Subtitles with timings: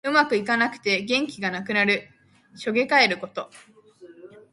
[0.03, 2.09] うまくいかなくて元気がなくなる。
[2.55, 3.51] しょげかえること。